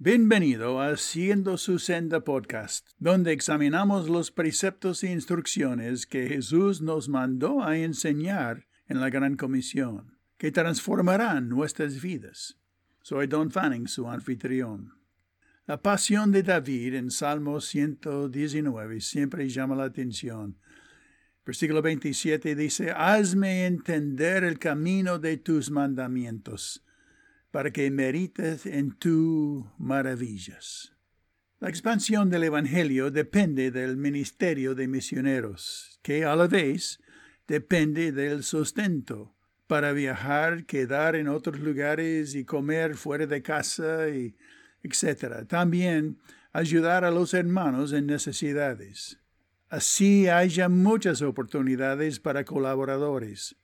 [0.00, 7.08] Bienvenido a Haciendo su Senda Podcast, donde examinamos los preceptos e instrucciones que Jesús nos
[7.08, 12.60] mandó a enseñar en la Gran Comisión, que transformarán nuestras vidas.
[13.02, 14.94] Soy Don Fanning, su anfitrión.
[15.66, 20.60] La pasión de David en Salmo 119 siempre llama la atención.
[21.44, 26.84] Versículo 27 dice, Hazme entender el camino de tus mandamientos
[27.50, 30.94] para que merites en tus maravillas.
[31.60, 37.00] La expansión del Evangelio depende del ministerio de misioneros, que a la vez
[37.48, 39.34] depende del sustento
[39.66, 44.36] para viajar, quedar en otros lugares y comer fuera de casa, y
[44.82, 45.46] etc.
[45.46, 46.18] También
[46.52, 49.18] ayudar a los hermanos en necesidades.
[49.68, 53.56] Así haya muchas oportunidades para colaboradores.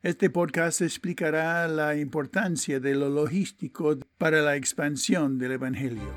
[0.00, 6.14] Este podcast explicará la importancia de lo logístico para la expansión del Evangelio.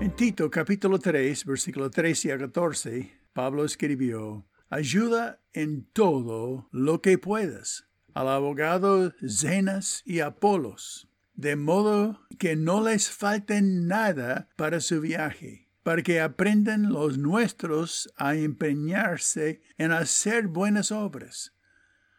[0.00, 7.18] En Tito capítulo 3, versículo 13 a 14, Pablo escribió, Ayuda en todo lo que
[7.18, 15.02] puedas al abogado Zenas y Apolos, de modo que no les falte nada para su
[15.02, 21.52] viaje para que aprendan los nuestros a empeñarse en hacer buenas obras,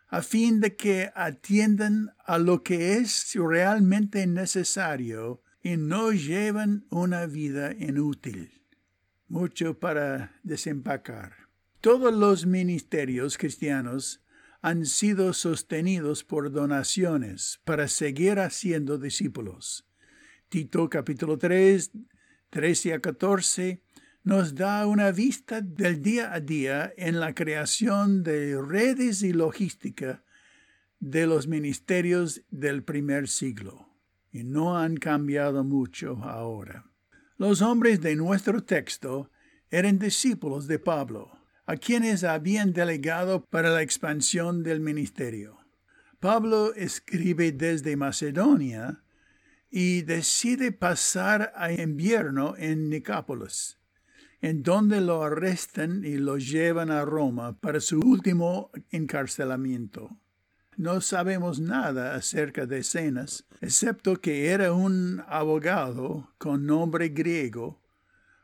[0.10, 7.26] a fin de que atiendan a lo que es realmente necesario y no lleven una
[7.26, 8.62] vida inútil.
[9.28, 11.34] Mucho para desempacar.
[11.80, 14.22] Todos los ministerios cristianos
[14.62, 19.86] han sido sostenidos por donaciones para seguir haciendo discípulos.
[20.50, 21.92] Tito capítulo 3
[22.54, 23.82] 13 a 14
[24.24, 30.24] nos da una vista del día a día en la creación de redes y logística
[31.00, 33.90] de los ministerios del primer siglo,
[34.32, 36.86] y no han cambiado mucho ahora.
[37.38, 39.32] Los hombres de nuestro texto
[39.72, 41.32] eran discípulos de Pablo,
[41.66, 45.58] a quienes habían delegado para la expansión del ministerio.
[46.20, 49.04] Pablo escribe desde Macedonia
[49.76, 53.80] y decide pasar a invierno en Nicápolis,
[54.40, 60.16] en donde lo arrestan y lo llevan a Roma para su último encarcelamiento.
[60.78, 67.82] No sabemos nada acerca de Cenas, excepto que era un abogado con nombre griego,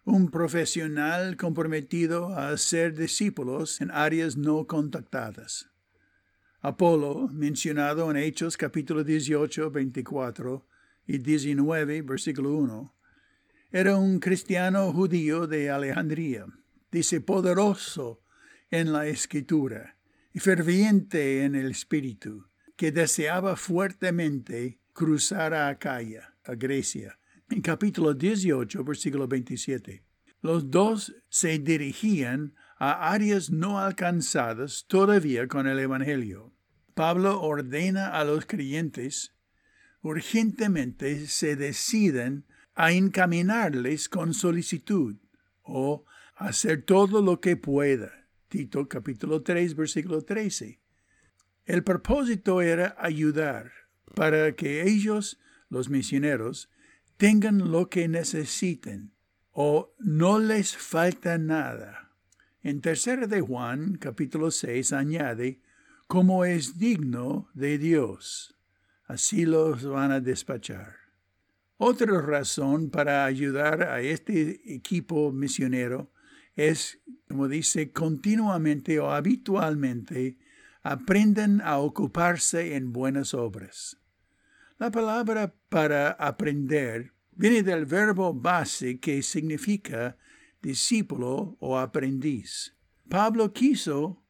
[0.05, 5.69] un profesional comprometido a hacer discípulos en áreas no contactadas.
[6.61, 10.65] Apolo, mencionado en Hechos capítulo 18, 24,
[11.09, 12.95] y 19, versículo 1.
[13.71, 16.45] Era un cristiano judío de Alejandría,
[16.91, 18.21] dice poderoso
[18.69, 19.97] en la escritura
[20.31, 27.17] y ferviente en el espíritu, que deseaba fuertemente cruzar a Acaya, a Grecia.
[27.49, 30.03] En capítulo 18, versículo 27.
[30.43, 36.53] Los dos se dirigían a áreas no alcanzadas todavía con el Evangelio.
[36.93, 39.33] Pablo ordena a los creyentes
[40.01, 42.45] urgentemente se deciden
[42.75, 45.17] a encaminarles con solicitud
[45.63, 46.05] o
[46.35, 48.27] hacer todo lo que pueda.
[48.47, 50.79] Tito capítulo 3 versículo 13.
[51.65, 53.71] El propósito era ayudar
[54.15, 55.39] para que ellos,
[55.69, 56.69] los misioneros,
[57.17, 59.11] tengan lo que necesiten
[59.51, 62.11] o no les falta nada.
[62.63, 65.61] En tercera de Juan capítulo 6 añade,
[66.07, 68.58] como es digno de Dios.
[69.09, 70.95] Así los van a despachar.
[71.77, 76.11] Otra razón para ayudar a este equipo misionero
[76.55, 80.37] es, como dice, continuamente o habitualmente
[80.83, 83.97] aprendan a ocuparse en buenas obras.
[84.77, 90.17] La palabra para aprender viene del verbo base que significa
[90.61, 92.75] discípulo o aprendiz.
[93.09, 94.21] Pablo quiso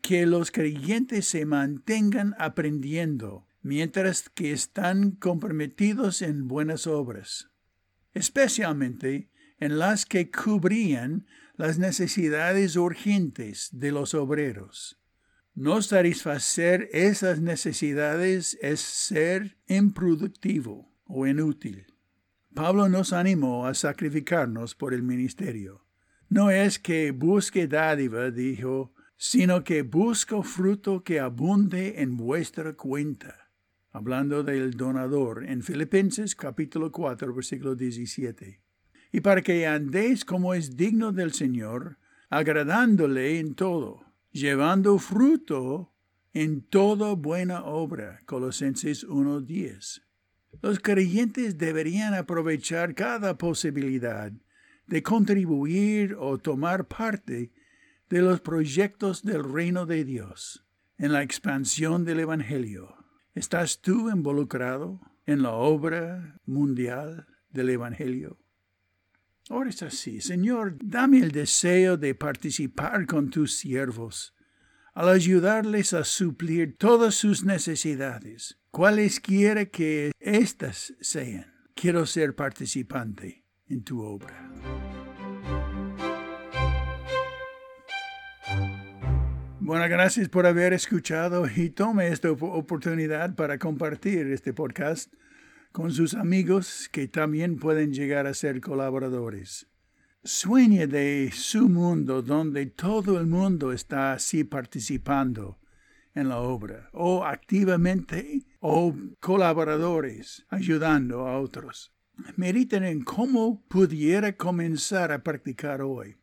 [0.00, 7.50] que los creyentes se mantengan aprendiendo mientras que están comprometidos en buenas obras,
[8.12, 11.26] especialmente en las que cubrían
[11.56, 14.98] las necesidades urgentes de los obreros.
[15.54, 21.86] No satisfacer esas necesidades es ser improductivo o inútil.
[22.54, 25.86] Pablo nos animó a sacrificarnos por el ministerio.
[26.28, 33.41] No es que busque dádiva, dijo, sino que busco fruto que abunde en vuestra cuenta
[33.92, 38.60] hablando del donador en Filipenses capítulo 4 versículo 17.
[39.12, 41.98] Y para que andéis como es digno del Señor,
[42.30, 45.92] agradándole en todo, llevando fruto
[46.32, 48.20] en toda buena obra.
[48.24, 50.02] Colosenses 1.10.
[50.62, 54.32] Los creyentes deberían aprovechar cada posibilidad
[54.86, 57.52] de contribuir o tomar parte
[58.08, 60.66] de los proyectos del reino de Dios
[60.98, 63.01] en la expansión del Evangelio.
[63.34, 68.38] ¿Estás tú involucrado en la obra mundial del Evangelio?
[69.48, 74.34] Ahora es así, Señor, dame el deseo de participar con tus siervos,
[74.92, 81.52] al ayudarles a suplir todas sus necesidades, cualesquiera que éstas sean.
[81.74, 85.01] Quiero ser participante en tu obra.
[89.64, 95.14] Bueno, gracias por haber escuchado y tome esta oportunidad para compartir este podcast
[95.70, 99.68] con sus amigos que también pueden llegar a ser colaboradores.
[100.24, 105.60] Sueñe de su mundo donde todo el mundo está así participando
[106.12, 111.94] en la obra, o activamente, o colaboradores ayudando a otros.
[112.34, 116.16] Mediten en cómo pudiera comenzar a practicar hoy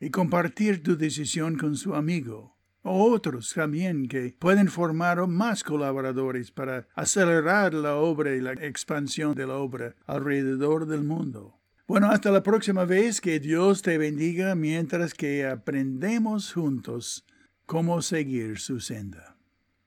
[0.00, 2.57] y compartir tu decisión con su amigo
[2.88, 9.46] otros también que pueden formar más colaboradores para acelerar la obra y la expansión de
[9.46, 11.58] la obra alrededor del mundo.
[11.86, 17.24] Bueno, hasta la próxima vez, que Dios te bendiga mientras que aprendemos juntos
[17.64, 19.37] cómo seguir su senda.